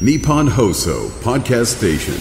[0.00, 2.14] Nippon Hoso Podcast Station.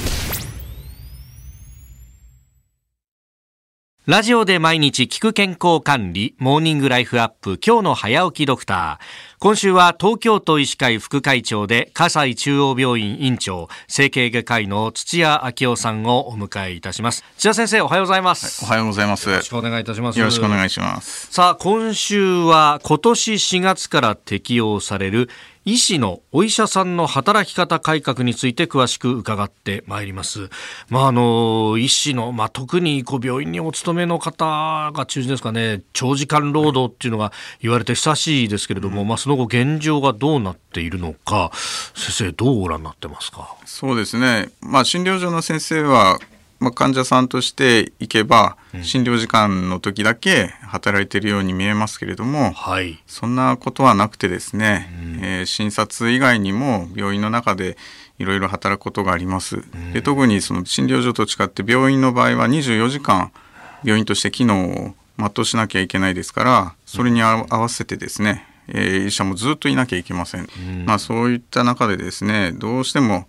[4.05, 9.39] ラジオで毎日聞く健康管理、モーニングライフアップ、今日の早起きドクター。
[9.39, 17.24] 今週は東京都医師会副会長で、葛西中央病院院長、整形外科医の土屋昭夫さんをお迎えいたします。
[17.38, 18.64] 土屋先生、おはようございます。
[18.64, 19.28] おはようございます。
[19.28, 20.20] よろしくお願いいたします。
[20.20, 21.32] よろしくお願いします。
[21.32, 25.30] さあ、今週は今年4月から適用される
[25.66, 30.49] 医師のお医者さんの働き方改革について詳しく伺ってまいります。
[30.90, 37.31] まあ、あの、医師の、まあ、特にこう病院にお勤めの方が中心ですかね、長時間労働っていうのが
[37.62, 41.52] 言われて久しいですけれども、まあ、その後現状がどうなっているのか、
[41.95, 43.55] 先生どうご覧になってますか？
[43.66, 44.49] そうですね。
[44.59, 46.20] まあ診療所の先生は、
[46.63, 53.04] まあ、患者さんとして行けば、診療時間の時だけ働いているように見えますけれども、はい。
[53.05, 54.90] そんなことはなくてですね、
[55.21, 57.77] えー診察以外にも病院の中で
[58.18, 59.63] いろいろ働くことがあります。
[59.94, 63.32] で特にその診療所と違って病院の場合は24時間
[63.84, 70.47] 病院として機能を全うしなきゃいけないですからそれにあ合わせてですね、えー医者もずっといなきゃいけません。
[70.85, 73.27] まあそういった中でですねどうしても、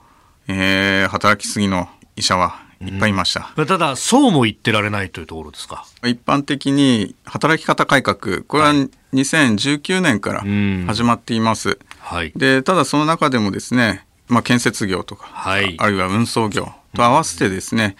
[0.48, 3.52] えー働きすぎの医者はいっぱいいました。
[3.56, 5.86] まあただ、そうも言ってられないというところですか。
[6.04, 8.72] 一般的に働き方改革これは
[9.12, 11.78] 2019年からん始まっています。
[12.00, 12.32] はい。
[12.36, 17.96] でただその中でもですね、まあ、建設業とか、はいあるいは運送業と合わせてですね、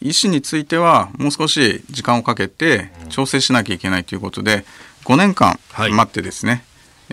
[0.00, 4.64] 医師についてはもう少し時間をかけて調整しなきゃいけないということで
[5.04, 6.64] 5年間はい待ってですね、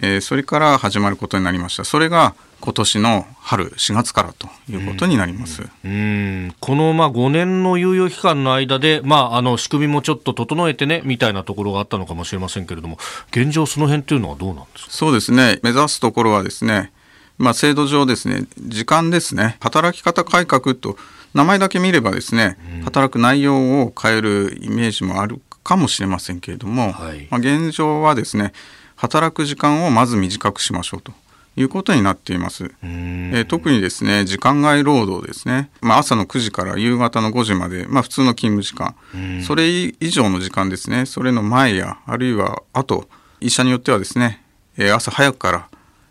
[0.02, 5.64] えーそれから始まることになりましたそれが今年の春4月からということになります。
[5.86, 6.56] うん。
[6.60, 12.98] このまあ5年の猶予期間の間で、まあ、あの仕組みもちょっと整えてねみたいなところがあったのかもしれませんけれども
[13.32, 14.92] 現状その辺というのはどうなんですか？
[14.92, 15.60] そうですね。
[15.64, 16.92] 目指すところはですね、
[17.38, 19.58] まあ、制度上ですね時間ですね。
[19.62, 20.98] 働き方改革と
[21.34, 27.28] 名前だけ見ればですね、働く内容を変えるイメージもあるかもしれませんけれども、はい。
[27.30, 28.54] まあ、現状はですね
[28.96, 31.12] 働く時間をまず短くしましょうと
[31.58, 32.72] いうことになっています。
[32.84, 38.96] えー特にですね時間外労働ですね、まあ、朝の9時から夕方の5時まで、まあ、普通の勤務時間、
[39.44, 39.68] それ
[40.00, 41.06] 以上の時間ですね。
[41.06, 43.08] それの前やあるいは後
[43.42, 44.44] 医者によってはですね、
[44.78, 45.68] えー朝早くから、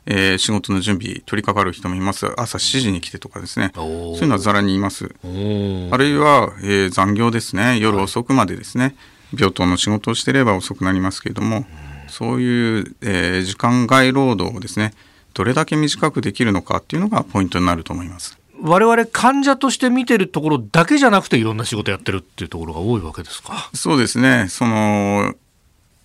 [0.07, 2.27] えー仕事の準備取り掛かる人もいます。
[2.37, 3.71] 朝7時に来てとかですね。
[3.75, 5.15] そういうのはざらにいます。
[5.25, 7.79] あるいは、えー残業ですね。
[7.79, 8.97] 夜遅くまでですね、
[9.37, 11.67] 病棟の仕事をしていれば遅くなりますけれども、
[12.09, 14.93] そういう、えー時間外労働をですね
[15.37, 18.39] どれだけ短くできるのかっていうのがポイントになると思います。
[18.63, 23.69] 我々患者として見てるところだけじゃなくていろんな仕事やってるっていうところが多いわけですか？
[23.75, 24.47] そうですね。
[24.49, 25.35] その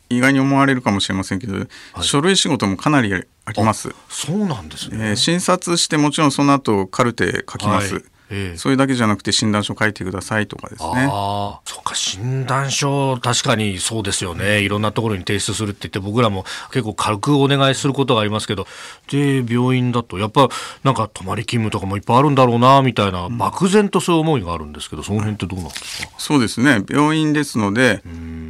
[0.10, 1.66] 意外に思われるかもしれませんけど、
[2.02, 3.20] 書類仕事もかなりあ
[3.54, 3.96] ります。
[4.10, 8.58] そうなんですね、えー診察してもちろんその後カルテ書きます、はいええ。
[8.58, 11.08] それだけじゃなくて診断書書いてくださいとかですね。
[11.12, 14.62] ああ、そうか、診断書、確かにそうですよね。
[14.62, 18.66] いろんなところに提出するって言って、僕らも結構軽くお願いすることがありますけど、
[19.10, 20.48] で、病院だと、やっぱ、
[20.84, 26.14] なんか泊まり勤務とかもいっぱいあるんだろうな、みたいな、漠然とそういう思いがあるんですけど、その辺ってどうなんですか？
[26.18, 26.84] そうですね。
[26.90, 28.02] 病院ですので、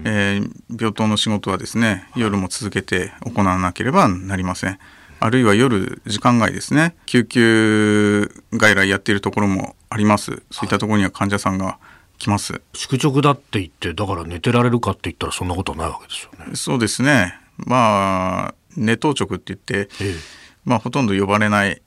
[0.06, 4.80] えー病棟の仕事はですね夜も続けて行わなければなりません
[5.24, 6.96] あるいは夜時間外ですね。
[7.06, 10.42] 救急外来やっているところもあります。
[10.50, 11.78] そういったところには患者さんが
[12.18, 12.60] 来ます。
[12.74, 16.56] 宿直だって言って、だから寝てられるかって言ったらそんなことはないわけですよね。
[16.56, 17.36] そうですね。
[17.58, 20.16] まあ寝当直って言って、ええ。
[20.66, 21.82] まあ、ほとんど呼ばれない、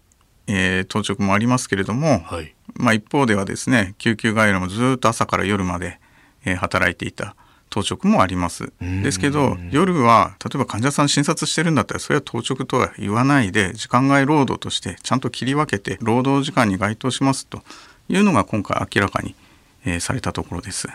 [0.47, 2.55] えー当直もありますけれども、はい。
[2.75, 5.99] まあ、一方ではですね救急外来もずっと朝から夜まで、
[6.45, 7.35] えー働いていた
[7.75, 8.73] 当直もあります。
[8.81, 17.63] ですけど夜は例えば患者さん診察してるんだったらそれは当直とは言わないで時間外労働としてちゃんと切り分けて労働時間に該当しますと
[18.09, 19.35] いうのが今回明らかに、
[19.85, 20.89] えーされたところです。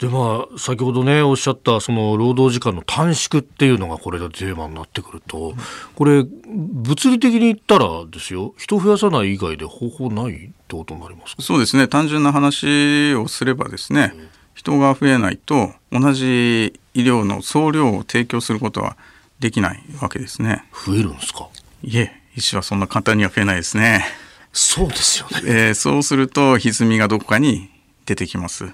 [0.00, 5.54] で、まあ、先ほどね、おっしゃった、その、労働時間の短縮っていうのがこれでテーマになってくると、
[5.94, 11.42] これ、物理的に言ったらですよ、人増やさない以外で方法ないってことになりますか？
[11.42, 11.86] そうですね。
[11.86, 14.12] 単純な話をすればですね
[14.54, 18.96] 人が増えないと同じ医療の総量を提供することは
[19.40, 20.64] できないわけですね。
[20.86, 21.48] 増えるんですか？
[21.82, 24.06] いえ医師はそんな簡単には増えないですね。
[24.52, 25.42] そうですよね。
[25.44, 27.68] えーそうすると歪みがどこかに
[28.06, 28.64] 出てきます。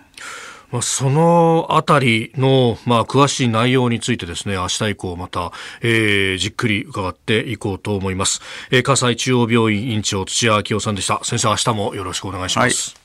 [0.70, 5.50] まあ、そのあたりの、まあ、詳しい内容についてですね、明日以降また、
[5.80, 8.40] えーじっくり伺っていこうと思います。
[8.70, 11.24] えー、葛西中央病院院長土屋明夫さんでした。
[11.24, 12.99] 先生、明日もよろしくお願いします。